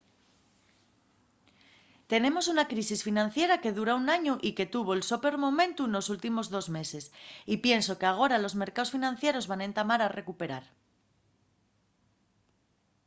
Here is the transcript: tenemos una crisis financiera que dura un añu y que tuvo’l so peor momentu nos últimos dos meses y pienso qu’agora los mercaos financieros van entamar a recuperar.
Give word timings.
tenemos 2.11 2.45
una 2.53 2.65
crisis 2.71 3.01
financiera 3.07 3.61
que 3.63 3.75
dura 3.77 3.99
un 4.01 4.07
añu 4.15 4.33
y 4.47 4.49
que 4.57 4.71
tuvo’l 4.75 5.01
so 5.09 5.17
peor 5.23 5.37
momentu 5.45 5.83
nos 5.87 6.05
últimos 6.15 6.45
dos 6.55 6.67
meses 6.77 7.03
y 7.53 7.55
pienso 7.65 7.91
qu’agora 7.99 8.41
los 8.43 8.57
mercaos 8.63 8.93
financieros 8.95 9.45
van 9.51 9.61
entamar 9.69 10.01
a 10.03 10.13
recuperar. 10.19 10.65